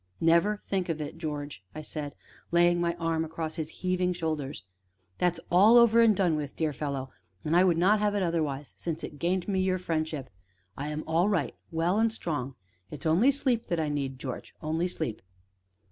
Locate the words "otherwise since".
8.23-9.03